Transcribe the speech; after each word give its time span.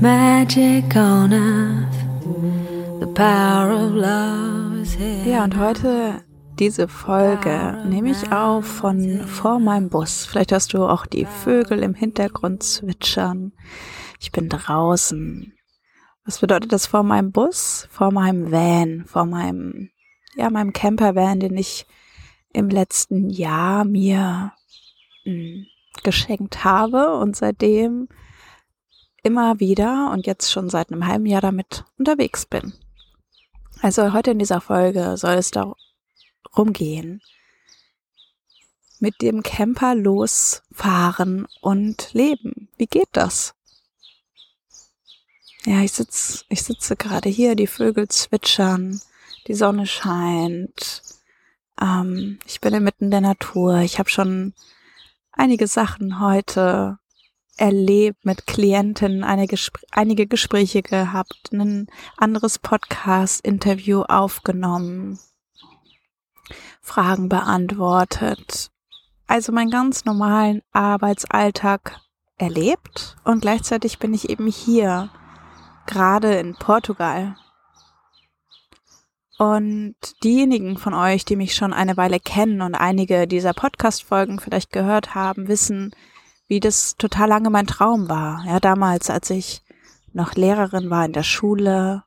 magic 0.00 0.94
on 0.96 1.32
earth. 1.32 3.00
The 3.00 3.06
power 3.06 3.72
of 3.72 3.94
love 3.94 4.80
is 4.80 4.94
here. 4.94 5.24
Ja, 5.28 5.44
und 5.44 5.56
heute 5.58 6.24
diese 6.58 6.88
Folge 6.88 7.82
nehme 7.86 8.10
ich 8.10 8.32
auf 8.32 8.66
von 8.66 9.20
vor 9.26 9.58
meinem 9.58 9.88
Bus. 9.88 10.26
Vielleicht 10.26 10.52
hast 10.52 10.72
du 10.72 10.86
auch 10.86 11.06
die 11.06 11.24
Vögel 11.24 11.82
im 11.82 11.94
Hintergrund 11.94 12.62
zwitschern. 12.62 13.52
Ich 14.20 14.32
bin 14.32 14.48
draußen. 14.48 15.52
Was 16.24 16.40
bedeutet 16.40 16.72
das 16.72 16.86
vor 16.86 17.02
meinem 17.02 17.32
Bus? 17.32 17.86
Vor 17.90 18.10
meinem 18.10 18.50
Van, 18.50 19.04
vor 19.06 19.26
meinem, 19.26 19.90
ja, 20.34 20.50
meinem 20.50 20.72
Campervan, 20.72 21.40
den 21.40 21.56
ich 21.56 21.86
im 22.52 22.68
letzten 22.68 23.30
Jahr 23.30 23.84
mir 23.84 24.52
mh, 25.24 25.32
hm, 25.32 25.66
geschenkt 26.02 26.64
habe 26.64 27.16
und 27.16 27.36
seitdem 27.36 28.08
immer 29.26 29.58
wieder 29.58 30.12
und 30.12 30.24
jetzt 30.24 30.52
schon 30.52 30.70
seit 30.70 30.92
einem 30.92 31.06
halben 31.06 31.26
Jahr 31.26 31.40
damit 31.40 31.84
unterwegs 31.98 32.46
bin. 32.46 32.72
Also 33.82 34.12
heute 34.12 34.30
in 34.30 34.38
dieser 34.38 34.60
Folge 34.60 35.16
soll 35.16 35.34
es 35.34 35.50
darum 35.50 36.72
gehen, 36.72 37.20
mit 39.00 39.20
dem 39.20 39.42
Camper 39.42 39.96
losfahren 39.96 41.46
und 41.60 42.14
leben. 42.14 42.68
Wie 42.76 42.86
geht 42.86 43.08
das? 43.12 43.54
Ja, 45.64 45.80
ich 45.80 45.92
sitze 45.92 46.44
ich 46.48 46.62
sitze 46.62 46.94
gerade 46.94 47.28
hier, 47.28 47.56
die 47.56 47.66
Vögel 47.66 48.08
zwitschern, 48.08 49.00
die 49.48 49.54
Sonne 49.54 49.88
scheint. 49.88 51.02
Ähm, 51.80 52.38
ich 52.46 52.60
bin 52.60 52.72
inmitten 52.72 53.10
der 53.10 53.20
Natur. 53.20 53.78
Ich 53.78 53.98
habe 53.98 54.08
schon 54.08 54.54
einige 55.32 55.66
Sachen 55.66 56.20
heute 56.20 57.00
erlebt 57.56 58.24
mit 58.24 58.46
Klienten, 58.46 59.24
Gespr 59.48 59.80
einige 59.90 60.26
Gespräche 60.26 60.82
gehabt, 60.82 61.50
ein 61.52 61.86
anderes 62.16 62.58
Podcast-Interview 62.58 64.02
aufgenommen, 64.02 65.18
Fragen 66.80 67.28
beantwortet. 67.28 68.70
Also 69.26 69.52
meinen 69.52 69.70
ganz 69.70 70.04
normalen 70.04 70.62
Arbeitsalltag 70.72 72.00
erlebt 72.36 73.16
und 73.24 73.40
gleichzeitig 73.40 73.98
bin 73.98 74.14
ich 74.14 74.28
eben 74.28 74.46
hier, 74.46 75.10
gerade 75.86 76.34
in 76.36 76.54
Portugal. 76.54 77.36
Und 79.38 79.96
diejenigen 80.22 80.78
von 80.78 80.94
euch, 80.94 81.24
die 81.24 81.36
mich 81.36 81.54
schon 81.54 81.72
eine 81.72 81.96
Weile 81.96 82.20
kennen 82.20 82.62
und 82.62 82.74
einige 82.74 83.26
dieser 83.26 83.52
Podcast-Folgen 83.52 84.40
vielleicht 84.40 84.72
gehört 84.72 85.14
haben, 85.14 85.48
wissen, 85.48 85.94
wie 86.48 86.60
das 86.60 86.96
total 86.96 87.28
lange 87.28 87.50
mein 87.50 87.66
Traum 87.66 88.08
war. 88.08 88.44
Ja, 88.46 88.60
damals, 88.60 89.10
als 89.10 89.30
ich 89.30 89.62
noch 90.12 90.34
Lehrerin 90.34 90.90
war 90.90 91.04
in 91.04 91.12
der 91.12 91.22
Schule 91.22 92.04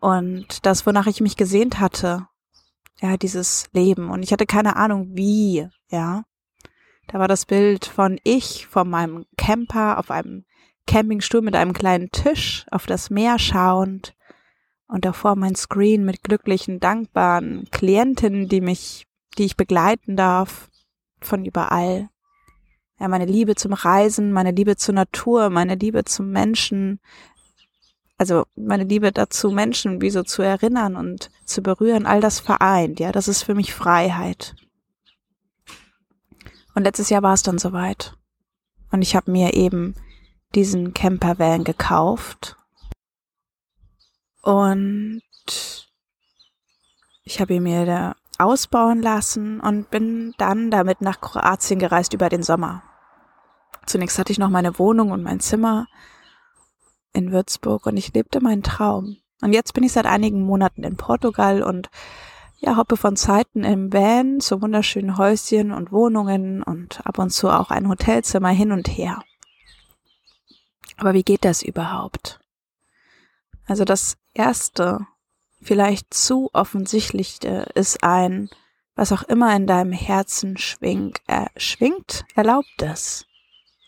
und 0.00 0.64
das, 0.66 0.86
wonach 0.86 1.06
ich 1.06 1.20
mich 1.20 1.36
gesehnt 1.36 1.78
hatte. 1.78 2.26
Ja, 3.00 3.16
dieses 3.16 3.68
Leben. 3.72 4.10
Und 4.10 4.22
ich 4.22 4.32
hatte 4.32 4.46
keine 4.46 4.76
Ahnung, 4.76 5.10
wie, 5.12 5.68
ja. 5.88 6.24
Da 7.06 7.18
war 7.18 7.28
das 7.28 7.46
Bild 7.46 7.86
von 7.86 8.18
ich, 8.24 8.66
von 8.66 8.88
meinem 8.88 9.26
Camper 9.36 9.98
auf 9.98 10.10
einem 10.10 10.44
Campingstuhl 10.86 11.40
mit 11.40 11.56
einem 11.56 11.72
kleinen 11.72 12.10
Tisch 12.10 12.66
auf 12.70 12.86
das 12.86 13.10
Meer 13.10 13.38
schauend 13.38 14.14
und 14.86 15.04
davor 15.04 15.36
mein 15.36 15.54
Screen 15.54 16.04
mit 16.04 16.22
glücklichen, 16.22 16.80
dankbaren 16.80 17.68
Klientinnen, 17.70 18.48
die 18.48 18.60
mich, 18.60 19.06
die 19.38 19.44
ich 19.44 19.56
begleiten 19.56 20.16
darf 20.16 20.68
von 21.20 21.44
überall 21.44 22.08
ja, 23.00 23.08
meine 23.08 23.24
Liebe 23.24 23.54
zum 23.54 23.72
Reisen, 23.72 24.30
meine 24.30 24.50
Liebe 24.50 24.76
zur 24.76 24.94
Natur, 24.94 25.48
meine 25.48 25.74
Liebe 25.74 26.04
zum 26.04 26.30
Menschen, 26.30 27.00
also 28.18 28.44
meine 28.54 28.84
Liebe 28.84 29.10
dazu, 29.10 29.50
Menschen 29.50 30.02
wie 30.02 30.10
so 30.10 30.22
zu 30.22 30.42
erinnern 30.42 30.96
und 30.96 31.30
zu 31.46 31.62
berühren, 31.62 32.04
all 32.04 32.20
das 32.20 32.40
vereint, 32.40 33.00
ja, 33.00 33.10
das 33.10 33.26
ist 33.26 33.42
für 33.42 33.54
mich 33.54 33.72
Freiheit. 33.72 34.54
Und 36.74 36.84
letztes 36.84 37.08
Jahr 37.08 37.22
war 37.22 37.32
es 37.32 37.42
dann 37.42 37.58
soweit. 37.58 38.14
Und 38.92 39.00
ich 39.00 39.16
habe 39.16 39.30
mir 39.30 39.54
eben 39.54 39.94
diesen 40.54 40.92
Campervan 40.92 41.64
gekauft. 41.64 42.56
Und 44.42 45.22
ich 47.24 47.40
habe 47.40 47.54
ihn 47.54 47.62
mir 47.62 47.86
da 47.86 48.14
ausbauen 48.38 49.00
lassen 49.02 49.60
und 49.60 49.90
bin 49.90 50.34
dann 50.38 50.70
damit 50.70 51.00
nach 51.00 51.20
Kroatien 51.20 51.78
gereist 51.78 52.12
über 52.12 52.28
den 52.28 52.42
Sommer. 52.42 52.82
Zunächst 53.86 54.18
hatte 54.18 54.32
ich 54.32 54.38
noch 54.38 54.50
meine 54.50 54.78
Wohnung 54.78 55.10
und 55.10 55.22
mein 55.22 55.40
Zimmer 55.40 55.86
in 57.12 57.32
Würzburg 57.32 57.86
und 57.86 57.96
ich 57.96 58.12
lebte 58.14 58.40
meinen 58.40 58.62
Traum. 58.62 59.16
Und 59.42 59.52
jetzt 59.52 59.72
bin 59.72 59.84
ich 59.84 59.92
seit 59.92 60.06
einigen 60.06 60.42
Monaten 60.42 60.84
in 60.84 60.96
Portugal 60.96 61.62
und 61.62 61.90
ja, 62.58 62.76
hoppe 62.76 62.96
von 62.96 63.16
Zeiten 63.16 63.64
im 63.64 63.92
Van 63.92 64.40
zu 64.40 64.60
wunderschönen 64.60 65.16
Häuschen 65.16 65.72
und 65.72 65.92
Wohnungen 65.92 66.62
und 66.62 67.04
ab 67.06 67.18
und 67.18 67.30
zu 67.30 67.48
auch 67.48 67.70
ein 67.70 67.88
Hotelzimmer 67.88 68.50
hin 68.50 68.70
und 68.70 68.86
her. 68.86 69.22
Aber 70.98 71.14
wie 71.14 71.22
geht 71.22 71.46
das 71.46 71.62
überhaupt? 71.62 72.38
Also 73.66 73.84
das 73.84 74.18
erste, 74.34 75.06
vielleicht 75.62 76.12
zu 76.12 76.50
offensichtliche 76.52 77.66
ist 77.74 78.04
ein, 78.04 78.50
was 78.94 79.12
auch 79.12 79.22
immer 79.22 79.56
in 79.56 79.66
deinem 79.66 79.92
Herzen 79.92 80.58
schwingt, 80.58 81.22
äh, 81.26 81.46
schwingt, 81.56 82.26
erlaubt 82.34 82.82
es. 82.82 83.24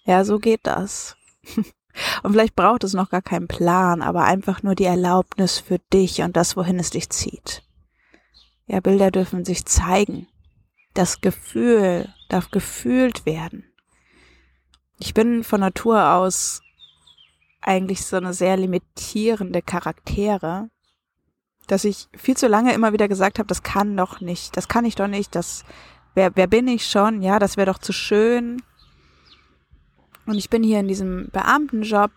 Ja, 0.04 0.24
so 0.24 0.38
geht 0.38 0.60
das. 0.66 1.16
Und 2.22 2.32
vielleicht 2.32 2.56
braucht 2.56 2.84
es 2.84 2.94
noch 2.94 3.10
gar 3.10 3.22
keinen 3.22 3.48
Plan, 3.48 4.02
aber 4.02 4.24
einfach 4.24 4.62
nur 4.62 4.74
die 4.74 4.84
Erlaubnis 4.84 5.58
für 5.58 5.78
dich 5.92 6.22
und 6.22 6.38
das, 6.38 6.56
wohin 6.56 6.78
es 6.78 6.88
dich 6.88 7.10
zieht. 7.10 7.62
Ja, 8.66 8.80
Bilder 8.80 9.10
dürfen 9.10 9.44
sich 9.44 9.66
zeigen. 9.66 10.26
Das 10.94 11.20
Gefühl 11.20 12.08
darf 12.30 12.50
gefühlt 12.50 13.26
werden. 13.26 13.64
Ich 14.98 15.12
bin 15.12 15.44
von 15.44 15.60
Natur 15.60 16.12
aus 16.12 16.62
eigentlich 17.60 18.04
so 18.04 18.16
eine 18.16 18.32
sehr 18.32 18.56
limitierende 18.56 19.60
Charaktere, 19.60 20.70
dass 21.66 21.84
ich 21.84 22.08
viel 22.16 22.36
zu 22.36 22.48
lange 22.48 22.72
immer 22.72 22.92
wieder 22.92 23.08
gesagt 23.08 23.38
habe, 23.38 23.46
das 23.46 23.62
kann 23.62 23.96
doch 23.96 24.20
nicht, 24.20 24.56
das 24.56 24.68
kann 24.68 24.84
ich 24.84 24.94
doch 24.94 25.08
nicht, 25.08 25.34
das 25.34 25.64
wer, 26.14 26.34
wer 26.36 26.46
bin 26.46 26.68
ich 26.68 26.86
schon, 26.86 27.22
ja, 27.22 27.38
das 27.38 27.56
wäre 27.56 27.70
doch 27.70 27.78
zu 27.78 27.92
schön, 27.92 28.62
und 30.26 30.36
ich 30.36 30.50
bin 30.50 30.62
hier 30.62 30.80
in 30.80 30.88
diesem 30.88 31.28
Beamtenjob. 31.32 32.10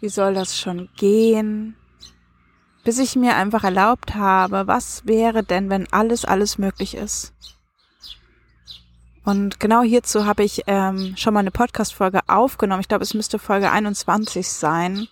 Wie 0.00 0.08
soll 0.08 0.34
das 0.34 0.58
schon 0.58 0.88
gehen? 0.96 1.76
Bis 2.84 2.98
ich 2.98 3.14
mir 3.14 3.36
einfach 3.36 3.64
erlaubt 3.64 4.14
habe, 4.14 4.66
was 4.66 5.06
wäre 5.06 5.44
denn, 5.44 5.70
wenn 5.70 5.90
alles, 5.92 6.24
alles 6.24 6.58
möglich 6.58 6.96
ist? 6.96 7.32
Und 9.24 9.60
genau 9.60 9.82
hierzu 9.82 10.26
habe 10.26 10.42
ich 10.42 10.62
ähm, 10.66 11.14
schon 11.16 11.34
mal 11.34 11.40
eine 11.40 11.52
Podcast-Folge 11.52 12.20
aufgenommen. 12.26 12.80
Ich 12.80 12.88
glaube, 12.88 13.04
es 13.04 13.14
müsste 13.14 13.38
Folge 13.38 13.70
21 13.70 14.48
sein. 14.48 15.06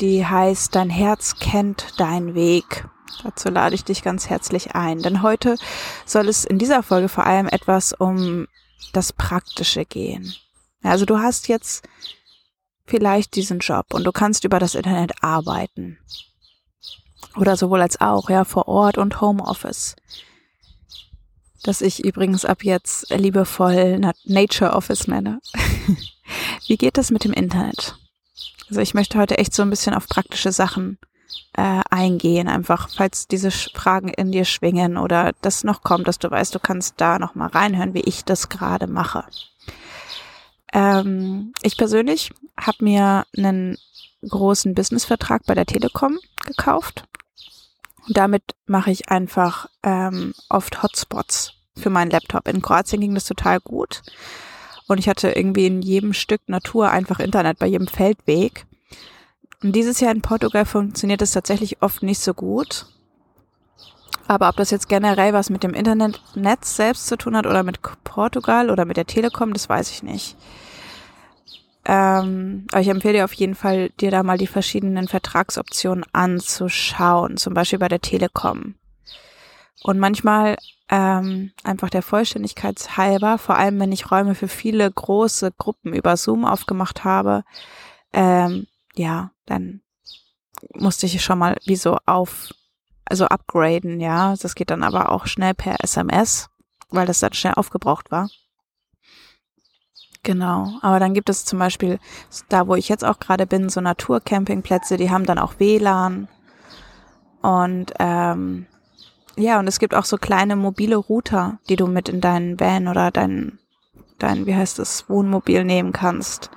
Die 0.00 0.26
heißt 0.26 0.74
Dein 0.74 0.90
Herz 0.90 1.38
kennt 1.38 2.00
deinen 2.00 2.34
Weg. 2.34 2.88
Dazu 3.22 3.50
lade 3.50 3.76
ich 3.76 3.84
dich 3.84 4.02
ganz 4.02 4.28
herzlich 4.28 4.74
ein. 4.74 5.00
Denn 5.00 5.22
heute 5.22 5.56
soll 6.04 6.28
es 6.28 6.44
in 6.44 6.58
dieser 6.58 6.82
Folge 6.82 7.08
vor 7.08 7.24
allem 7.24 7.46
etwas 7.46 7.92
um 7.92 8.48
das 8.92 9.12
Praktische 9.12 9.84
gehen. 9.84 10.34
Also 10.84 11.04
du 11.04 11.18
hast 11.18 11.48
jetzt 11.48 11.88
vielleicht 12.86 13.34
diesen 13.34 13.58
Job 13.58 13.94
und 13.94 14.04
du 14.04 14.12
kannst 14.12 14.44
über 14.44 14.58
das 14.58 14.74
Internet 14.74 15.22
arbeiten. 15.22 15.98
Oder 17.36 17.56
sowohl 17.56 17.82
als 17.82 18.00
auch, 18.00 18.30
ja, 18.30 18.44
vor 18.44 18.68
Ort 18.68 18.98
und 18.98 19.20
Homeoffice. 19.20 19.96
Das 21.62 21.80
ich 21.80 22.04
übrigens 22.04 22.44
ab 22.44 22.62
jetzt 22.62 23.10
liebevoll 23.10 23.98
Nature 24.24 24.72
Office 24.72 25.08
nenne. 25.08 25.40
Wie 26.68 26.76
geht 26.76 26.98
das 26.98 27.10
mit 27.10 27.24
dem 27.24 27.32
Internet? 27.32 27.96
Also 28.68 28.80
ich 28.80 28.94
möchte 28.94 29.18
heute 29.18 29.38
echt 29.38 29.54
so 29.54 29.62
ein 29.62 29.70
bisschen 29.70 29.94
auf 29.94 30.06
praktische 30.06 30.52
Sachen 30.52 30.98
äh, 31.54 31.80
eingehen, 31.90 32.48
einfach 32.48 32.88
falls 32.90 33.26
diese 33.26 33.50
Fragen 33.50 34.08
in 34.08 34.30
dir 34.30 34.44
schwingen 34.44 34.96
oder 34.98 35.32
das 35.40 35.64
noch 35.64 35.82
kommt, 35.82 36.06
dass 36.06 36.18
du 36.18 36.30
weißt, 36.30 36.54
du 36.54 36.58
kannst 36.58 36.94
da 36.98 37.18
noch 37.18 37.34
mal 37.34 37.48
reinhören, 37.48 37.94
wie 37.94 38.00
ich 38.00 38.24
das 38.24 38.48
gerade 38.48 38.86
mache. 38.86 39.24
Ähm, 40.74 41.52
ich 41.62 41.78
persönlich 41.78 42.32
habe 42.60 42.84
mir 42.84 43.24
einen 43.36 43.78
großen 44.28 44.74
Businessvertrag 44.74 45.46
bei 45.46 45.54
der 45.54 45.66
Telekom 45.66 46.18
gekauft. 46.44 47.04
Und 48.06 48.16
damit 48.16 48.42
mache 48.66 48.90
ich 48.90 49.08
einfach 49.08 49.68
ähm, 49.82 50.34
oft 50.50 50.82
Hotspots 50.82 51.54
für 51.76 51.90
meinen 51.90 52.10
Laptop. 52.10 52.48
In 52.48 52.60
Kroatien 52.60 53.00
ging 53.00 53.14
das 53.14 53.24
total 53.24 53.60
gut. 53.60 54.02
Und 54.86 54.98
ich 54.98 55.08
hatte 55.08 55.30
irgendwie 55.30 55.66
in 55.66 55.80
jedem 55.80 56.12
Stück 56.12 56.42
Natur 56.48 56.90
einfach 56.90 57.20
Internet, 57.20 57.58
bei 57.58 57.66
jedem 57.66 57.86
Feldweg. 57.86 58.66
Und 59.62 59.72
dieses 59.72 60.00
Jahr 60.00 60.12
in 60.12 60.20
Portugal 60.20 60.66
funktioniert 60.66 61.22
es 61.22 61.30
tatsächlich 61.30 61.80
oft 61.80 62.02
nicht 62.02 62.20
so 62.20 62.34
gut. 62.34 62.86
Aber 64.26 64.48
ob 64.48 64.56
das 64.56 64.70
jetzt 64.70 64.88
generell 64.88 65.32
was 65.32 65.50
mit 65.50 65.62
dem 65.62 65.74
Internetnetz 65.74 66.76
selbst 66.76 67.06
zu 67.06 67.16
tun 67.16 67.36
hat 67.36 67.46
oder 67.46 67.62
mit 67.62 67.80
Portugal 68.04 68.70
oder 68.70 68.84
mit 68.84 68.96
der 68.96 69.06
Telekom, 69.06 69.52
das 69.52 69.68
weiß 69.68 69.90
ich 69.90 70.02
nicht. 70.02 70.36
Ähm, 71.86 72.66
aber 72.72 72.80
ich 72.80 72.88
empfehle 72.88 73.14
dir 73.14 73.24
auf 73.24 73.34
jeden 73.34 73.54
Fall, 73.54 73.90
dir 74.00 74.10
da 74.10 74.22
mal 74.22 74.38
die 74.38 74.46
verschiedenen 74.46 75.08
Vertragsoptionen 75.08 76.04
anzuschauen, 76.12 77.36
zum 77.36 77.54
Beispiel 77.54 77.78
bei 77.78 77.88
der 77.88 78.00
Telekom. 78.00 78.74
Und 79.82 79.98
manchmal 79.98 80.56
ähm, 80.88 81.52
einfach 81.62 81.90
der 81.90 82.02
Vollständigkeit 82.02 82.96
halber, 82.96 83.36
vor 83.38 83.56
allem 83.56 83.78
wenn 83.80 83.92
ich 83.92 84.10
Räume 84.10 84.34
für 84.34 84.48
viele 84.48 84.90
große 84.90 85.52
Gruppen 85.52 85.92
über 85.92 86.16
Zoom 86.16 86.44
aufgemacht 86.44 87.04
habe, 87.04 87.44
ähm, 88.12 88.66
ja, 88.94 89.30
dann 89.44 89.82
musste 90.74 91.06
ich 91.06 91.22
schon 91.22 91.38
mal 91.38 91.56
wie 91.66 91.76
so 91.76 91.98
auf, 92.06 92.54
also 93.04 93.26
upgraden, 93.26 94.00
ja. 94.00 94.34
Das 94.40 94.54
geht 94.54 94.70
dann 94.70 94.82
aber 94.82 95.10
auch 95.10 95.26
schnell 95.26 95.52
per 95.52 95.82
SMS, 95.82 96.48
weil 96.90 97.06
das 97.06 97.20
dann 97.20 97.34
schnell 97.34 97.54
aufgebraucht 97.54 98.10
war. 98.10 98.28
Genau, 100.24 100.78
aber 100.80 100.98
dann 101.00 101.12
gibt 101.12 101.28
es 101.28 101.44
zum 101.44 101.58
Beispiel, 101.58 101.98
da 102.48 102.66
wo 102.66 102.74
ich 102.74 102.88
jetzt 102.88 103.04
auch 103.04 103.18
gerade 103.20 103.46
bin, 103.46 103.68
so 103.68 103.82
Naturcampingplätze, 103.82 104.96
die 104.96 105.10
haben 105.10 105.26
dann 105.26 105.38
auch 105.38 105.60
WLAN. 105.60 106.28
Und 107.42 107.92
ähm, 107.98 108.66
ja, 109.36 109.58
und 109.58 109.68
es 109.68 109.78
gibt 109.78 109.94
auch 109.94 110.06
so 110.06 110.16
kleine 110.16 110.56
mobile 110.56 110.96
Router, 110.96 111.58
die 111.68 111.76
du 111.76 111.86
mit 111.86 112.08
in 112.08 112.22
deinen 112.22 112.58
Van 112.58 112.88
oder 112.88 113.10
dein, 113.10 113.58
dein, 114.18 114.46
wie 114.46 114.54
heißt 114.54 114.78
es, 114.78 115.10
Wohnmobil 115.10 115.62
nehmen 115.62 115.92
kannst. 115.92 116.50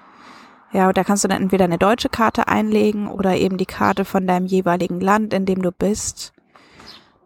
Ja, 0.71 0.87
und 0.87 0.97
da 0.97 1.03
kannst 1.03 1.25
du 1.25 1.27
dann 1.27 1.41
entweder 1.41 1.65
eine 1.65 1.77
deutsche 1.77 2.09
Karte 2.09 2.47
einlegen 2.47 3.09
oder 3.09 3.35
eben 3.35 3.57
die 3.57 3.65
Karte 3.65 4.05
von 4.05 4.27
deinem 4.27 4.45
jeweiligen 4.45 5.01
Land, 5.01 5.33
in 5.33 5.45
dem 5.45 5.61
du 5.61 5.73
bist 5.73 6.33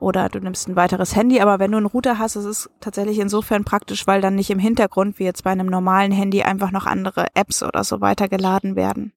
oder 0.02 0.30
du 0.30 0.40
nimmst 0.40 0.68
ein 0.68 0.76
weiteres 0.76 1.16
Handy. 1.16 1.40
Aber 1.40 1.60
wenn 1.60 1.72
du 1.72 1.78
einen 1.78 1.86
Router 1.86 2.18
hast, 2.18 2.36
ist 2.36 2.46
es 2.46 2.70
tatsächlich 2.80 3.20
insofern 3.20 3.64
praktisch, 3.64 4.08
weil 4.08 4.20
dann 4.20 4.36
nicht 4.36 4.50
im 4.50 4.60
Hintergrund, 4.60 5.20
wie 5.20 5.24
jetzt 5.24 5.44
bei 5.44 5.52
einem 5.52 5.68
normalen 5.68 6.12
Handy, 6.12 6.42
einfach 6.42 6.72
noch 6.72 6.88
andere 6.88 7.28
Apps 7.36 7.62
oder 7.62 7.84
so 7.84 8.02
weitergeladen 8.02 8.76
werden. 8.76 9.14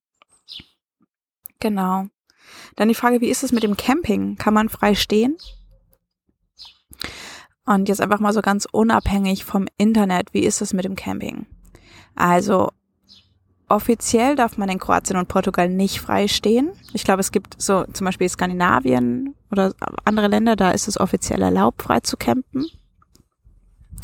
Genau. 1.58 2.06
Dann 2.76 2.88
die 2.88 2.94
Frage, 2.94 3.22
wie 3.22 3.30
ist 3.30 3.42
es 3.42 3.52
mit 3.52 3.62
dem 3.62 3.76
Camping? 3.76 4.36
Kann 4.36 4.52
man 4.52 4.68
frei 4.68 4.94
stehen? 4.94 5.36
Und 7.64 7.88
jetzt 7.88 8.02
einfach 8.02 8.20
mal 8.20 8.34
so 8.34 8.42
ganz 8.42 8.68
unabhängig 8.70 9.44
vom 9.44 9.66
Internet, 9.78 10.34
wie 10.34 10.44
ist 10.44 10.60
es 10.60 10.74
mit 10.74 10.84
dem 10.84 10.96
Camping? 10.96 11.46
Also 12.14 12.70
offiziell 13.70 14.36
darf 14.36 14.58
man 14.58 14.68
in 14.68 14.78
Kroatien 14.78 15.18
und 15.18 15.28
Portugal 15.28 15.70
nicht 15.70 16.00
frei 16.00 16.28
stehen. 16.28 16.72
Ich 16.92 17.04
glaube, 17.04 17.20
es 17.20 17.32
gibt 17.32 17.60
so 17.60 17.84
zum 17.84 18.04
Beispiel 18.04 18.28
Skandinavien 18.28 19.34
oder 19.54 19.74
andere 20.04 20.28
Länder, 20.28 20.56
da 20.56 20.70
ist 20.70 20.88
es 20.88 20.98
offiziell 20.98 21.42
erlaubt, 21.42 21.82
frei 21.82 22.00
zu 22.00 22.16
campen. 22.16 22.66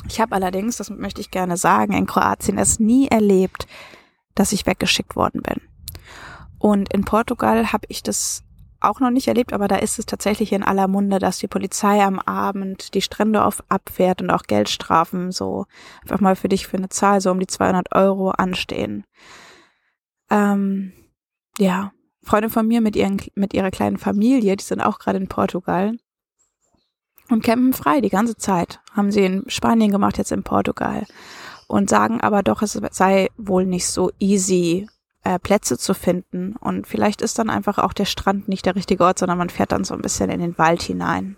Ich 0.08 0.20
habe 0.20 0.34
allerdings, 0.34 0.76
das 0.76 0.90
möchte 0.90 1.20
ich 1.20 1.30
gerne 1.30 1.56
sagen, 1.56 1.92
in 1.92 2.06
Kroatien 2.06 2.58
es 2.58 2.80
nie 2.80 3.08
erlebt, 3.08 3.66
dass 4.34 4.52
ich 4.52 4.66
weggeschickt 4.66 5.16
worden 5.16 5.42
bin. 5.42 5.60
Und 6.58 6.92
in 6.92 7.04
Portugal 7.04 7.72
habe 7.72 7.86
ich 7.88 8.02
das 8.02 8.42
auch 8.80 9.00
noch 9.00 9.10
nicht 9.10 9.28
erlebt, 9.28 9.52
aber 9.52 9.68
da 9.68 9.76
ist 9.76 9.98
es 9.98 10.06
tatsächlich 10.06 10.52
in 10.52 10.62
aller 10.62 10.88
Munde, 10.88 11.18
dass 11.18 11.38
die 11.38 11.48
Polizei 11.48 12.02
am 12.02 12.18
Abend 12.18 12.94
die 12.94 13.02
Strände 13.02 13.44
auf 13.44 13.62
abfährt 13.68 14.22
und 14.22 14.30
auch 14.30 14.44
Geldstrafen 14.44 15.32
so 15.32 15.66
einfach 16.02 16.20
mal 16.20 16.34
für 16.34 16.48
dich 16.48 16.66
für 16.66 16.78
eine 16.78 16.88
Zahl 16.88 17.20
so 17.20 17.30
um 17.30 17.40
die 17.40 17.46
200 17.46 17.94
Euro 17.94 18.30
anstehen. 18.30 19.04
Ähm, 20.30 20.92
ja, 21.58 21.92
Freunde 22.22 22.50
von 22.50 22.66
mir 22.66 22.80
mit, 22.80 22.96
ihren, 22.96 23.20
mit 23.34 23.54
ihrer 23.54 23.70
kleinen 23.70 23.96
Familie, 23.96 24.56
die 24.56 24.64
sind 24.64 24.80
auch 24.80 24.98
gerade 24.98 25.18
in 25.18 25.28
Portugal 25.28 25.96
und 27.30 27.44
campen 27.44 27.72
frei 27.72 28.00
die 28.00 28.10
ganze 28.10 28.36
Zeit. 28.36 28.80
Haben 28.92 29.12
sie 29.12 29.24
in 29.24 29.44
Spanien 29.46 29.92
gemacht, 29.92 30.18
jetzt 30.18 30.32
in 30.32 30.42
Portugal. 30.42 31.06
Und 31.68 31.88
sagen 31.88 32.20
aber 32.20 32.42
doch, 32.42 32.62
es 32.62 32.78
sei 32.90 33.28
wohl 33.36 33.64
nicht 33.64 33.86
so 33.86 34.10
easy, 34.18 34.88
äh, 35.22 35.38
Plätze 35.38 35.78
zu 35.78 35.94
finden. 35.94 36.56
Und 36.56 36.86
vielleicht 36.86 37.22
ist 37.22 37.38
dann 37.38 37.48
einfach 37.48 37.78
auch 37.78 37.92
der 37.92 38.04
Strand 38.04 38.48
nicht 38.48 38.66
der 38.66 38.74
richtige 38.74 39.04
Ort, 39.04 39.20
sondern 39.20 39.38
man 39.38 39.50
fährt 39.50 39.70
dann 39.70 39.84
so 39.84 39.94
ein 39.94 40.02
bisschen 40.02 40.30
in 40.30 40.40
den 40.40 40.58
Wald 40.58 40.82
hinein. 40.82 41.36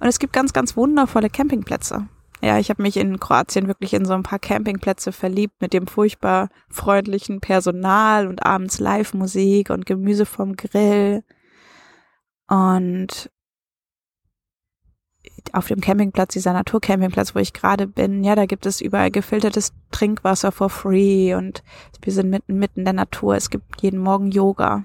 Und 0.00 0.08
es 0.08 0.18
gibt 0.18 0.32
ganz, 0.32 0.54
ganz 0.54 0.76
wundervolle 0.76 1.28
Campingplätze. 1.28 2.08
Ja, 2.42 2.58
ich 2.58 2.70
habe 2.70 2.82
mich 2.82 2.96
in 2.96 3.20
Kroatien 3.20 3.66
wirklich 3.66 3.92
in 3.92 4.06
so 4.06 4.14
ein 4.14 4.22
paar 4.22 4.38
Campingplätze 4.38 5.12
verliebt 5.12 5.60
mit 5.60 5.74
dem 5.74 5.86
furchtbar 5.86 6.48
freundlichen 6.70 7.40
Personal 7.40 8.26
und 8.26 8.44
abends 8.46 8.80
Live-Musik 8.80 9.68
und 9.70 9.84
Gemüse 9.84 10.24
vom 10.24 10.56
Grill. 10.56 11.22
Und 12.48 13.30
auf 15.52 15.68
dem 15.68 15.80
Campingplatz, 15.80 16.32
dieser 16.32 16.52
Naturcampingplatz, 16.52 17.34
wo 17.34 17.38
ich 17.40 17.52
gerade 17.52 17.86
bin, 17.86 18.24
ja, 18.24 18.34
da 18.34 18.46
gibt 18.46 18.66
es 18.66 18.80
überall 18.80 19.10
gefiltertes 19.10 19.72
Trinkwasser 19.90 20.52
for 20.52 20.70
free 20.70 21.34
und 21.34 21.62
wir 22.02 22.12
sind 22.12 22.30
mitten, 22.30 22.58
mitten 22.58 22.84
der 22.84 22.94
Natur. 22.94 23.36
Es 23.36 23.50
gibt 23.50 23.82
jeden 23.82 24.00
Morgen 24.00 24.30
Yoga. 24.30 24.84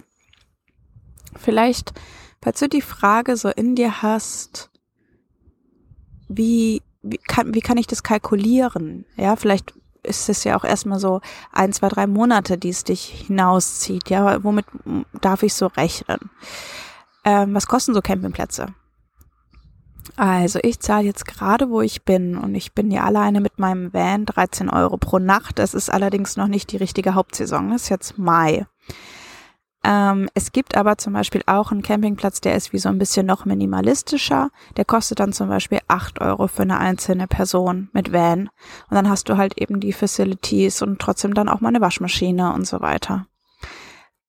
Vielleicht, 1.36 1.94
falls 2.42 2.60
du 2.60 2.68
die 2.68 2.82
Frage 2.82 3.38
so 3.38 3.50
in 3.50 3.76
dir 3.76 4.02
hast, 4.02 4.72
wie 6.28 6.82
wie 7.06 7.18
kann, 7.18 7.54
wie 7.54 7.62
kann 7.62 7.78
ich 7.78 7.88
das 7.88 8.04
kalkulieren? 8.04 9.06
Ja, 9.16 9.36
vielleicht 9.36 9.74
ist 10.04 10.30
es 10.30 10.44
ja 10.44 10.58
auch 10.58 10.64
erstmal 10.64 11.00
so 11.00 11.22
ein, 11.52 11.74
zwei, 11.74 11.90
drei 11.90 12.08
Monate, 12.08 12.58
die 12.58 12.70
es 12.70 12.84
dich 12.84 13.26
hinauszieht. 13.28 14.10
Ja, 14.10 14.44
womit 14.44 14.66
darf 15.22 15.44
ich 15.44 15.54
so 15.54 15.68
rechnen? 15.68 16.30
Ähm, 17.24 17.54
was 17.54 17.68
kosten 17.68 17.94
so 17.94 18.02
Campingplätze? 18.02 18.68
Also 20.16 20.60
ich 20.62 20.80
zahle 20.80 21.06
jetzt 21.06 21.26
gerade, 21.26 21.70
wo 21.70 21.82
ich 21.82 22.04
bin, 22.04 22.38
und 22.38 22.56
ich 22.56 22.74
bin 22.74 22.92
ja 22.92 23.04
alleine 23.04 23.42
mit 23.42 23.60
meinem 23.60 23.94
Van 23.94 24.26
13 24.26 24.70
Euro 24.70 24.98
pro 24.98 25.20
Nacht. 25.20 25.60
Das 25.60 25.74
ist 25.74 25.92
allerdings 25.92 26.38
noch 26.38 26.48
nicht 26.48 26.72
die 26.72 26.78
richtige 26.78 27.16
Hauptsaison. 27.16 27.72
Das 27.72 27.84
ist 27.84 27.90
jetzt 27.90 28.18
Mai. 28.18 28.66
Ähm, 29.88 30.30
es 30.34 30.52
gibt 30.52 30.76
aber 30.76 30.98
zum 30.98 31.14
Beispiel 31.14 31.44
auch 31.46 31.72
einen 31.72 31.84
Campingplatz, 31.84 32.42
der 32.42 32.56
ist 32.56 32.74
wie 32.74 32.80
so 32.80 32.90
ein 32.90 32.98
bisschen 32.98 33.28
noch 33.28 33.46
minimalistischer. 33.46 34.50
Der 34.78 34.86
kostet 34.86 35.20
dann 35.20 35.32
zum 35.32 35.48
Beispiel 35.48 35.80
acht 35.88 36.20
Euro 36.22 36.48
für 36.48 36.64
eine 36.64 36.80
einzelne 36.80 37.28
Person 37.28 37.90
mit 37.94 38.12
Van. 38.12 38.50
Und 38.90 38.96
dann 38.96 39.08
hast 39.08 39.30
du 39.30 39.38
halt 39.38 39.60
eben 39.60 39.80
die 39.80 39.94
Facilities 39.94 40.82
und 40.82 41.00
trotzdem 41.00 41.36
dann 41.36 41.50
auch 41.50 41.62
mal 41.62 41.70
eine 41.70 41.82
Waschmaschine 41.82 42.52
und 42.54 42.66
so 42.66 42.82
weiter. 42.82 43.28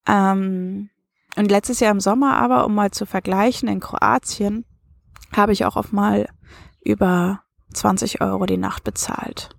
Ähm, 0.06 0.90
und 1.36 1.50
letztes 1.50 1.80
Jahr 1.80 1.92
im 1.92 2.00
Sommer 2.00 2.36
aber, 2.36 2.66
um 2.66 2.74
mal 2.74 2.90
zu 2.90 3.06
vergleichen, 3.06 3.66
in 3.66 3.80
Kroatien 3.80 4.66
habe 5.34 5.52
ich 5.52 5.64
auch 5.64 5.76
auf 5.76 5.90
mal 5.90 6.28
über 6.84 7.40
20 7.72 8.20
Euro 8.20 8.44
die 8.44 8.58
Nacht 8.58 8.84
bezahlt. 8.84 9.56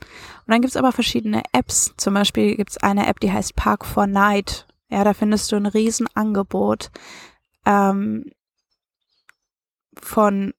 Und 0.00 0.54
dann 0.54 0.60
gibt's 0.60 0.76
aber 0.76 0.90
verschiedene 0.90 1.44
Apps. 1.52 1.94
Zum 1.96 2.14
Beispiel 2.14 2.56
gibt's 2.56 2.78
eine 2.78 3.06
App, 3.06 3.20
die 3.20 3.32
heißt 3.32 3.54
Park 3.54 3.84
for 3.84 4.08
Night. 4.08 4.66
Ja, 4.90 5.04
da 5.04 5.14
findest 5.14 5.50
du 5.52 5.56
ein 5.56 5.66
Riesenangebot 5.66 6.90
ähm, 7.64 8.32
von 9.94 10.52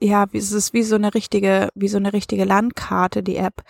ja, 0.00 0.26
es 0.32 0.52
ist 0.52 0.72
wie 0.72 0.82
so 0.82 0.94
eine 0.94 1.14
richtige, 1.14 1.70
wie 1.74 1.88
so 1.88 1.96
eine 1.96 2.12
richtige 2.12 2.44
Landkarte, 2.44 3.22
die 3.22 3.36
App. 3.36 3.62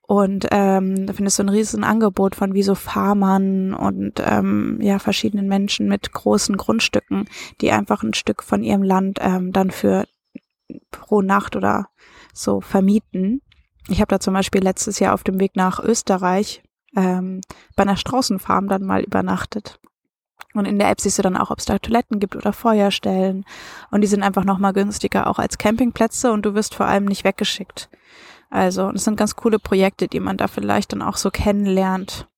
Und 0.00 0.46
ähm, 0.52 1.06
da 1.06 1.12
findest 1.12 1.38
du 1.38 1.42
ein 1.42 1.50
riesen 1.50 1.84
Angebot 1.84 2.34
von 2.34 2.54
wie 2.54 2.62
so 2.62 2.74
Farmern 2.74 3.74
und 3.74 4.22
ähm, 4.24 4.78
ja, 4.80 4.98
verschiedenen 4.98 5.48
Menschen 5.48 5.86
mit 5.86 6.12
großen 6.12 6.56
Grundstücken, 6.56 7.28
die 7.60 7.72
einfach 7.72 8.02
ein 8.02 8.14
Stück 8.14 8.42
von 8.42 8.62
ihrem 8.62 8.82
Land 8.82 9.18
ähm, 9.20 9.52
dann 9.52 9.70
für 9.70 10.06
pro 10.90 11.20
Nacht 11.20 11.56
oder 11.56 11.88
so 12.32 12.62
vermieten. 12.62 13.42
Ich 13.90 14.00
habe 14.00 14.08
da 14.08 14.18
zum 14.18 14.32
Beispiel 14.32 14.62
letztes 14.62 14.98
Jahr 14.98 15.12
auf 15.12 15.24
dem 15.24 15.40
Weg 15.40 15.56
nach 15.56 15.78
Österreich 15.78 16.62
ähm, 16.96 17.40
bei 17.76 17.82
einer 17.82 17.96
Straußenfarm 17.96 18.68
dann 18.68 18.84
mal 18.84 19.02
übernachtet. 19.02 19.78
Und 20.54 20.64
in 20.64 20.78
der 20.78 20.90
App 20.90 21.00
siehst 21.00 21.18
du 21.18 21.22
dann 21.22 21.36
auch, 21.36 21.50
ob 21.50 21.58
es 21.58 21.66
da 21.66 21.78
Toiletten 21.78 22.20
gibt 22.20 22.34
oder 22.34 22.52
Feuerstellen. 22.52 23.44
Und 23.90 24.00
die 24.00 24.06
sind 24.06 24.22
einfach 24.22 24.44
nochmal 24.44 24.72
günstiger 24.72 25.26
auch 25.26 25.38
als 25.38 25.58
Campingplätze 25.58 26.32
und 26.32 26.44
du 26.44 26.54
wirst 26.54 26.74
vor 26.74 26.86
allem 26.86 27.04
nicht 27.04 27.24
weggeschickt. 27.24 27.88
Also, 28.50 28.90
das 28.90 29.04
sind 29.04 29.16
ganz 29.16 29.36
coole 29.36 29.58
Projekte, 29.58 30.08
die 30.08 30.20
man 30.20 30.38
da 30.38 30.48
vielleicht 30.48 30.92
dann 30.92 31.02
auch 31.02 31.18
so 31.18 31.30
kennenlernt. 31.30 32.28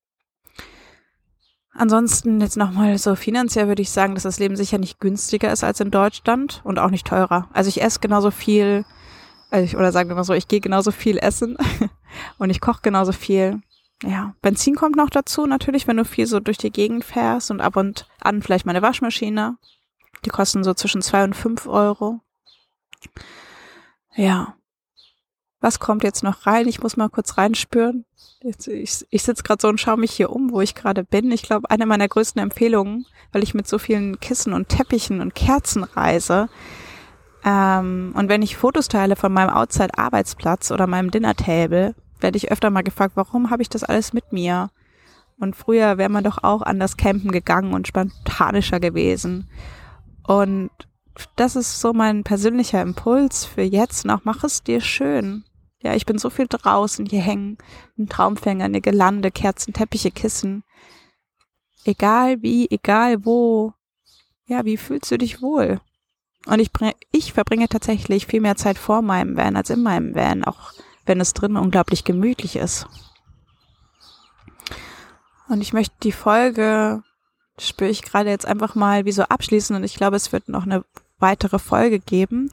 Ansonsten 1.73 2.41
jetzt 2.41 2.57
nochmal 2.57 2.97
so 2.97 3.15
finanziell 3.15 3.67
würde 3.67 3.81
ich 3.81 3.91
sagen, 3.91 4.13
dass 4.13 4.23
das 4.23 4.39
Leben 4.39 4.57
sicher 4.57 4.77
nicht 4.77 4.99
günstiger 4.99 5.51
ist 5.51 5.63
als 5.63 5.79
in 5.79 5.89
Deutschland 5.89 6.59
und 6.65 6.79
auch 6.79 6.89
nicht 6.89 7.07
teurer. 7.07 7.47
Also 7.53 7.69
ich 7.69 7.81
esse 7.81 8.01
genauso 8.01 8.29
viel, 8.29 8.83
also 9.49 9.63
ich, 9.63 9.77
oder 9.77 9.93
sagen 9.93 10.09
wir 10.09 10.15
mal 10.15 10.25
so, 10.25 10.33
ich 10.33 10.49
gehe 10.49 10.59
genauso 10.59 10.91
viel 10.91 11.17
essen 11.17 11.57
und 12.37 12.49
ich 12.49 12.59
koche 12.59 12.81
genauso 12.83 13.13
viel 13.13 13.61
ja, 14.03 14.33
Benzin 14.41 14.75
kommt 14.75 14.95
noch 14.95 15.09
dazu, 15.09 15.45
natürlich, 15.45 15.87
wenn 15.87 15.97
du 15.97 16.05
viel 16.05 16.25
so 16.25 16.39
durch 16.39 16.57
die 16.57 16.71
Gegend 16.71 17.03
fährst 17.03 17.51
und 17.51 17.61
ab 17.61 17.75
und 17.75 18.07
an 18.19 18.41
vielleicht 18.41 18.65
meine 18.65 18.81
Waschmaschine. 18.81 19.57
Die 20.25 20.29
kosten 20.29 20.63
so 20.63 20.73
zwischen 20.73 21.01
zwei 21.01 21.23
und 21.23 21.35
fünf 21.35 21.67
Euro. 21.67 22.21
Ja. 24.15 24.55
Was 25.59 25.79
kommt 25.79 26.03
jetzt 26.03 26.23
noch 26.23 26.47
rein? 26.47 26.67
Ich 26.67 26.81
muss 26.81 26.97
mal 26.97 27.09
kurz 27.09 27.37
reinspüren. 27.37 28.05
Jetzt, 28.41 28.67
ich 28.67 29.05
ich 29.11 29.21
sitze 29.21 29.43
gerade 29.43 29.61
so 29.61 29.67
und 29.67 29.79
schaue 29.79 29.97
mich 29.97 30.11
hier 30.11 30.31
um, 30.31 30.51
wo 30.51 30.61
ich 30.61 30.73
gerade 30.73 31.03
bin. 31.03 31.31
Ich 31.31 31.43
glaube, 31.43 31.69
eine 31.69 31.85
meiner 31.85 32.07
größten 32.07 32.41
Empfehlungen, 32.41 33.05
weil 33.31 33.43
ich 33.43 33.53
mit 33.53 33.67
so 33.67 33.77
vielen 33.77 34.19
Kissen 34.19 34.53
und 34.53 34.69
Teppichen 34.69 35.21
und 35.21 35.35
Kerzen 35.35 35.83
reise. 35.83 36.49
Ähm, 37.43 38.13
und 38.15 38.29
wenn 38.29 38.41
ich 38.41 38.57
Fotos 38.57 38.87
teile 38.87 39.15
von 39.15 39.31
meinem 39.31 39.51
Outside-Arbeitsplatz 39.51 40.71
oder 40.71 40.87
meinem 40.87 41.11
Dinner-Table, 41.11 41.93
werde 42.21 42.37
ich 42.37 42.51
öfter 42.51 42.69
mal 42.69 42.83
gefragt, 42.83 43.13
warum 43.15 43.49
habe 43.49 43.61
ich 43.61 43.69
das 43.69 43.83
alles 43.83 44.13
mit 44.13 44.31
mir? 44.31 44.69
Und 45.39 45.55
früher 45.55 45.97
wäre 45.97 46.09
man 46.09 46.23
doch 46.23 46.43
auch 46.43 46.61
anders 46.61 46.97
campen 46.97 47.31
gegangen 47.31 47.73
und 47.73 47.87
spontanischer 47.87 48.79
gewesen. 48.79 49.49
Und 50.27 50.69
das 51.35 51.55
ist 51.55 51.79
so 51.79 51.93
mein 51.93 52.23
persönlicher 52.23 52.81
Impuls 52.81 53.45
für 53.45 53.63
jetzt 53.63 54.05
noch. 54.05 54.23
Mach 54.23 54.43
es 54.43 54.63
dir 54.63 54.81
schön. 54.81 55.43
Ja, 55.81 55.95
ich 55.95 56.05
bin 56.05 56.19
so 56.19 56.29
viel 56.29 56.47
draußen. 56.47 57.05
Hier 57.07 57.21
hängen 57.21 57.57
ein 57.97 58.07
Traumfänger, 58.07 58.65
eine 58.65 58.81
Gelande, 58.81 59.31
Kerzen, 59.31 59.73
Teppiche, 59.73 60.11
Kissen. 60.11 60.63
Egal 61.85 62.41
wie, 62.43 62.69
egal 62.69 63.25
wo. 63.25 63.73
Ja, 64.45 64.63
wie 64.65 64.77
fühlst 64.77 65.09
du 65.09 65.17
dich 65.17 65.41
wohl? 65.41 65.81
Und 66.45 66.59
ich, 66.59 66.71
ich 67.11 67.33
verbringe 67.33 67.67
tatsächlich 67.67 68.27
viel 68.27 68.41
mehr 68.41 68.55
Zeit 68.55 68.77
vor 68.77 69.01
meinem 69.01 69.37
Van 69.37 69.55
als 69.55 69.69
in 69.69 69.81
meinem 69.81 70.15
Van, 70.15 70.43
auch 70.43 70.73
wenn 71.05 71.19
es 71.19 71.33
drin 71.33 71.57
unglaublich 71.57 72.03
gemütlich 72.03 72.55
ist. 72.55 72.87
Und 75.47 75.61
ich 75.61 75.73
möchte 75.73 75.95
die 76.03 76.11
Folge, 76.11 77.03
spüre 77.59 77.89
ich 77.89 78.03
gerade 78.03 78.29
jetzt 78.29 78.45
einfach 78.45 78.75
mal 78.75 79.05
wie 79.05 79.11
so 79.11 79.23
abschließen 79.23 79.75
und 79.75 79.83
ich 79.83 79.95
glaube, 79.95 80.15
es 80.15 80.31
wird 80.31 80.47
noch 80.47 80.63
eine 80.65 80.85
weitere 81.19 81.59
Folge 81.59 81.99
geben 81.99 82.51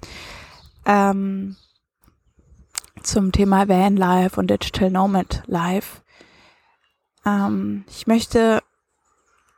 ähm, 0.85 1.57
zum 3.03 3.33
Thema 3.33 3.69
Van 3.69 3.97
Life 3.97 4.39
und 4.39 4.51
Digital 4.51 4.91
Nomad 4.91 5.43
Life. 5.47 6.03
Ähm, 7.25 7.85
ich 7.89 8.07
möchte 8.07 8.63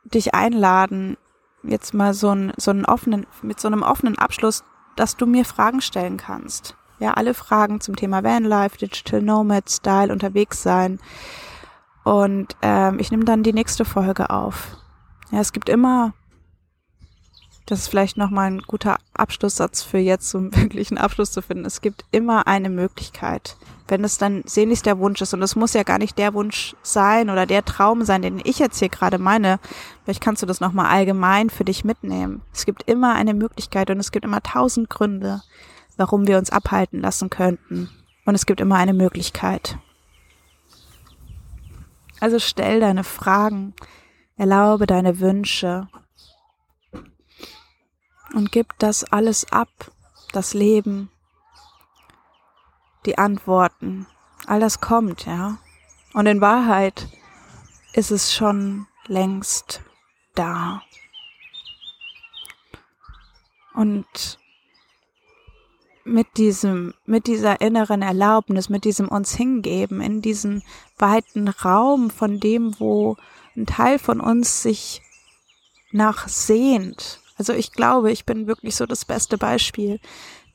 dich 0.03 0.33
einladen, 0.33 1.17
jetzt 1.63 1.93
mal 1.93 2.13
so, 2.13 2.29
ein, 2.29 2.53
so 2.57 2.71
einen 2.71 2.85
offenen, 2.85 3.25
mit 3.41 3.59
so 3.59 3.67
einem 3.67 3.83
offenen 3.83 4.17
Abschluss, 4.17 4.63
dass 4.95 5.17
du 5.17 5.25
mir 5.25 5.45
Fragen 5.45 5.81
stellen 5.81 6.17
kannst. 6.17 6.75
Ja, 7.01 7.15
alle 7.15 7.33
Fragen 7.33 7.81
zum 7.81 7.95
Thema 7.95 8.23
Vanlife, 8.23 8.77
Digital 8.77 9.23
Nomad, 9.23 9.71
Style, 9.71 10.13
unterwegs 10.13 10.61
sein. 10.61 10.99
Und 12.03 12.55
ähm, 12.61 12.99
ich 12.99 13.09
nehme 13.09 13.25
dann 13.25 13.41
die 13.41 13.53
nächste 13.53 13.85
Folge 13.85 14.29
auf. 14.29 14.77
Ja, 15.31 15.39
es 15.39 15.51
gibt 15.51 15.67
immer, 15.67 16.13
das 17.65 17.79
ist 17.79 17.87
vielleicht 17.87 18.17
nochmal 18.17 18.51
ein 18.51 18.61
guter 18.61 18.97
Abschlusssatz 19.15 19.81
für 19.81 19.97
jetzt, 19.97 20.35
um 20.35 20.55
wirklich 20.55 20.91
einen 20.91 20.99
Abschluss 20.99 21.31
zu 21.31 21.41
finden. 21.41 21.65
Es 21.65 21.81
gibt 21.81 22.05
immer 22.11 22.45
eine 22.45 22.69
Möglichkeit. 22.69 23.57
Wenn 23.87 24.03
es 24.03 24.19
dann 24.19 24.43
sehnlichst 24.45 24.85
der 24.85 24.99
Wunsch 24.99 25.21
ist, 25.21 25.33
und 25.33 25.41
es 25.41 25.55
muss 25.55 25.73
ja 25.73 25.81
gar 25.81 25.97
nicht 25.97 26.19
der 26.19 26.35
Wunsch 26.35 26.75
sein 26.83 27.31
oder 27.31 27.47
der 27.47 27.65
Traum 27.65 28.03
sein, 28.03 28.21
den 28.21 28.39
ich 28.43 28.59
jetzt 28.59 28.77
hier 28.77 28.89
gerade 28.89 29.17
meine, 29.17 29.59
vielleicht 30.03 30.21
kannst 30.21 30.43
du 30.43 30.45
das 30.45 30.61
nochmal 30.61 30.85
allgemein 30.85 31.49
für 31.49 31.65
dich 31.65 31.83
mitnehmen. 31.83 32.43
Es 32.53 32.67
gibt 32.67 32.83
immer 32.83 33.15
eine 33.15 33.33
Möglichkeit 33.33 33.89
und 33.89 33.99
es 33.99 34.11
gibt 34.11 34.23
immer 34.23 34.43
tausend 34.43 34.87
Gründe, 34.87 35.41
warum 36.01 36.25
wir 36.25 36.39
uns 36.39 36.49
abhalten 36.49 36.99
lassen 36.99 37.29
könnten. 37.29 37.87
Und 38.25 38.33
es 38.33 38.47
gibt 38.47 38.59
immer 38.59 38.77
eine 38.77 38.93
Möglichkeit. 38.93 39.77
Also 42.19 42.39
stell 42.39 42.79
deine 42.79 43.03
Fragen, 43.03 43.75
erlaube 44.35 44.87
deine 44.87 45.19
Wünsche 45.19 45.87
und 48.33 48.51
gib 48.51 48.79
das 48.79 49.03
alles 49.03 49.51
ab, 49.51 49.69
das 50.33 50.55
Leben, 50.55 51.11
die 53.05 53.19
Antworten, 53.19 54.07
all 54.47 54.59
das 54.59 54.81
kommt, 54.81 55.27
ja. 55.27 55.59
Und 56.13 56.25
in 56.25 56.41
Wahrheit 56.41 57.09
ist 57.93 58.09
es 58.09 58.33
schon 58.33 58.87
längst 59.05 59.81
da. 60.33 60.81
Und 63.75 64.40
mit 66.03 66.37
diesem, 66.37 66.93
mit 67.05 67.27
dieser 67.27 67.61
inneren 67.61 68.01
Erlaubnis, 68.01 68.69
mit 68.69 68.85
diesem 68.85 69.07
uns 69.07 69.35
hingeben, 69.35 70.01
in 70.01 70.21
diesen 70.21 70.63
weiten 70.97 71.47
Raum 71.47 72.09
von 72.09 72.39
dem, 72.39 72.79
wo 72.79 73.17
ein 73.55 73.65
Teil 73.65 73.99
von 73.99 74.19
uns 74.19 74.61
sich 74.61 75.01
nach 75.91 76.27
sehnt. 76.27 77.19
Also 77.37 77.53
ich 77.53 77.71
glaube, 77.71 78.11
ich 78.11 78.25
bin 78.25 78.47
wirklich 78.47 78.75
so 78.75 78.85
das 78.85 79.05
beste 79.05 79.37
Beispiel, 79.37 79.99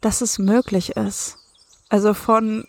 dass 0.00 0.21
es 0.21 0.38
möglich 0.38 0.91
ist. 0.91 1.38
Also 1.88 2.15
von 2.15 2.67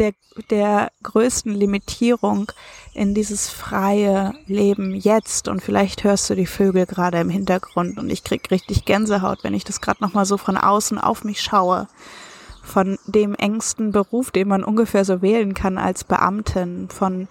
der, 0.00 0.12
der 0.50 0.90
größten 1.02 1.54
Limitierung 1.54 2.50
in 2.94 3.14
dieses 3.14 3.48
freie 3.48 4.34
Leben 4.46 4.94
jetzt 4.94 5.46
und 5.46 5.62
vielleicht 5.62 6.02
hörst 6.02 6.28
du 6.30 6.34
die 6.34 6.46
Vögel 6.46 6.86
gerade 6.86 7.20
im 7.20 7.28
Hintergrund 7.28 7.98
und 7.98 8.10
ich 8.10 8.24
krieg 8.24 8.50
richtig 8.50 8.86
Gänsehaut, 8.86 9.44
wenn 9.44 9.54
ich 9.54 9.64
das 9.64 9.80
gerade 9.80 10.02
nochmal 10.02 10.24
so 10.24 10.38
von 10.38 10.56
außen 10.56 10.98
auf 10.98 11.22
mich 11.22 11.40
schaue. 11.40 11.86
Von 12.62 12.98
dem 13.06 13.34
engsten 13.34 13.92
Beruf, 13.92 14.30
den 14.30 14.48
man 14.48 14.64
ungefähr 14.64 15.04
so 15.04 15.22
wählen 15.22 15.54
kann 15.54 15.78
als 15.78 16.04
Beamtin, 16.04 16.88
von 16.88 17.28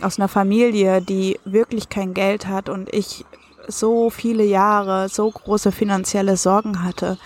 aus 0.00 0.18
einer 0.18 0.28
Familie, 0.28 1.02
die 1.02 1.38
wirklich 1.44 1.88
kein 1.88 2.14
Geld 2.14 2.46
hat 2.46 2.68
und 2.68 2.92
ich 2.92 3.24
so 3.68 4.10
viele 4.10 4.44
Jahre 4.44 5.08
so 5.08 5.30
große 5.30 5.72
finanzielle 5.72 6.36
Sorgen 6.36 6.82
hatte 6.82 7.18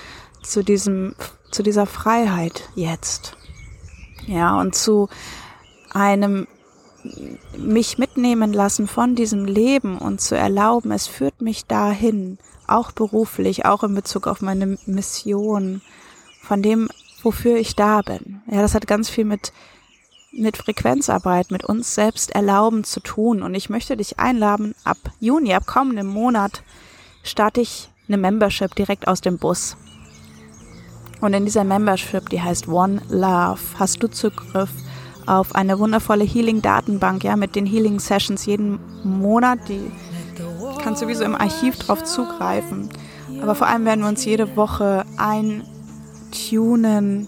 zu 0.42 0.62
diesem, 0.62 1.14
zu 1.50 1.62
dieser 1.62 1.86
Freiheit 1.86 2.68
jetzt. 2.74 3.36
Ja, 4.26 4.60
und 4.60 4.74
zu 4.74 5.08
einem 5.92 6.46
mich 7.58 7.98
mitnehmen 7.98 8.52
lassen 8.52 8.86
von 8.86 9.14
diesem 9.14 9.44
Leben 9.44 9.98
und 9.98 10.20
zu 10.20 10.36
erlauben, 10.36 10.90
es 10.90 11.06
führt 11.06 11.42
mich 11.42 11.66
dahin, 11.66 12.38
auch 12.66 12.92
beruflich, 12.92 13.66
auch 13.66 13.82
in 13.82 13.94
Bezug 13.94 14.26
auf 14.26 14.40
meine 14.40 14.78
Mission, 14.86 15.82
von 16.40 16.62
dem, 16.62 16.88
wofür 17.22 17.56
ich 17.56 17.76
da 17.76 18.00
bin. 18.02 18.42
Ja, 18.50 18.62
das 18.62 18.74
hat 18.74 18.86
ganz 18.86 19.10
viel 19.10 19.24
mit, 19.24 19.52
mit 20.32 20.56
Frequenzarbeit, 20.56 21.50
mit 21.50 21.64
uns 21.64 21.94
selbst 21.94 22.34
erlauben 22.34 22.84
zu 22.84 23.00
tun. 23.00 23.42
Und 23.42 23.54
ich 23.54 23.70
möchte 23.70 23.96
dich 23.96 24.18
einladen, 24.18 24.74
ab 24.84 24.98
Juni, 25.20 25.54
ab 25.54 25.66
kommendem 25.66 26.06
Monat, 26.06 26.62
starte 27.22 27.60
ich 27.60 27.90
eine 28.08 28.18
Membership 28.18 28.74
direkt 28.74 29.08
aus 29.08 29.20
dem 29.20 29.38
Bus. 29.38 29.76
Und 31.24 31.32
in 31.32 31.46
dieser 31.46 31.64
Membership, 31.64 32.28
die 32.28 32.42
heißt 32.42 32.68
One 32.68 33.00
Love, 33.08 33.58
hast 33.78 34.02
du 34.02 34.10
Zugriff 34.10 34.68
auf 35.24 35.54
eine 35.54 35.78
wundervolle 35.78 36.22
Healing-Datenbank, 36.22 37.24
ja, 37.24 37.34
mit 37.34 37.56
den 37.56 37.64
Healing-Sessions 37.64 38.44
jeden 38.44 38.78
Monat. 39.04 39.60
Die 39.70 39.90
kannst 40.82 41.00
du 41.00 41.06
sowieso 41.06 41.24
im 41.24 41.34
Archiv 41.34 41.78
drauf 41.78 42.04
zugreifen. 42.04 42.90
Aber 43.40 43.54
vor 43.54 43.68
allem 43.68 43.86
werden 43.86 44.02
wir 44.02 44.08
uns 44.08 44.22
jede 44.26 44.54
Woche 44.54 45.06
eintunen 45.16 47.26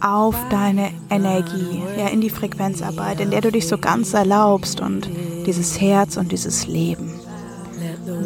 auf 0.00 0.36
deine 0.50 0.92
Energie, 1.10 1.82
ja, 1.98 2.06
in 2.06 2.20
die 2.20 2.30
Frequenzarbeit, 2.30 3.18
in 3.18 3.32
der 3.32 3.40
du 3.40 3.50
dich 3.50 3.66
so 3.66 3.76
ganz 3.76 4.14
erlaubst 4.14 4.80
und 4.80 5.10
dieses 5.46 5.80
Herz 5.80 6.16
und 6.16 6.30
dieses 6.30 6.68
Leben. 6.68 7.13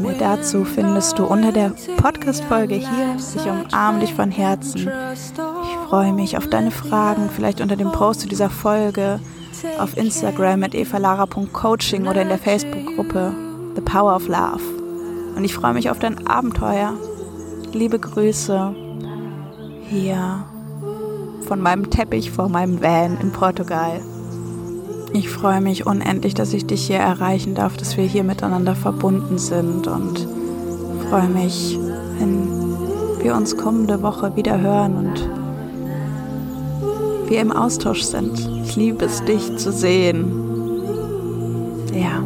Mehr 0.08 0.16
dazu 0.18 0.64
findest 0.64 1.18
du 1.18 1.26
unter 1.26 1.52
der 1.52 1.72
Podcast-Folge 1.98 2.76
hier. 2.76 3.16
Ich 3.36 3.46
umarme 3.46 4.00
dich 4.00 4.14
von 4.14 4.30
Herzen. 4.30 4.90
Ich 5.12 5.88
freue 5.88 6.14
mich 6.14 6.38
auf 6.38 6.46
deine 6.46 6.70
Fragen, 6.70 7.28
vielleicht 7.28 7.60
unter 7.60 7.76
dem 7.76 7.92
Post 7.92 8.20
zu 8.22 8.28
dieser 8.28 8.48
Folge 8.48 9.20
auf 9.78 9.98
Instagram 9.98 10.60
mit 10.60 10.74
evalara.coaching 10.74 12.06
oder 12.06 12.22
in 12.22 12.28
der 12.28 12.38
Facebook-Gruppe 12.38 13.34
The 13.74 13.82
Power 13.82 14.16
of 14.16 14.28
Love. 14.28 14.62
Und 15.36 15.44
ich 15.44 15.54
freue 15.54 15.74
mich 15.74 15.90
auf 15.90 15.98
dein 15.98 16.26
Abenteuer. 16.26 16.94
Liebe 17.74 17.98
Grüße 17.98 18.74
hier 19.90 20.42
von 21.46 21.60
meinem 21.60 21.90
Teppich 21.90 22.30
vor 22.30 22.48
meinem 22.48 22.80
Van 22.80 23.18
in 23.20 23.30
Portugal. 23.30 24.00
Ich 25.12 25.30
freue 25.30 25.60
mich 25.60 25.86
unendlich, 25.86 26.34
dass 26.34 26.52
ich 26.52 26.66
dich 26.66 26.86
hier 26.86 26.98
erreichen 26.98 27.54
darf, 27.54 27.76
dass 27.76 27.96
wir 27.96 28.04
hier 28.04 28.24
miteinander 28.24 28.74
verbunden 28.74 29.38
sind 29.38 29.86
und 29.86 30.28
freue 31.08 31.28
mich, 31.28 31.78
wenn 32.18 32.48
wir 33.22 33.34
uns 33.34 33.56
kommende 33.56 34.02
Woche 34.02 34.36
wieder 34.36 34.60
hören 34.60 34.96
und 34.96 35.30
wir 37.30 37.40
im 37.40 37.52
Austausch 37.52 38.02
sind. 38.02 38.38
Ich 38.64 38.76
liebe 38.76 39.04
es, 39.04 39.24
dich 39.24 39.56
zu 39.56 39.72
sehen. 39.72 40.30
Ja, 41.94 42.22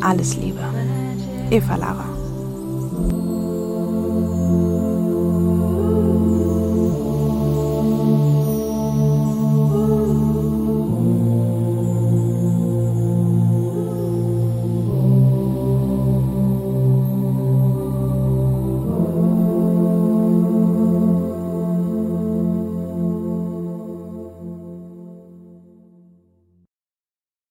alles 0.00 0.36
Liebe. 0.36 0.60
Eva 1.50 1.76
Lara. 1.76 2.04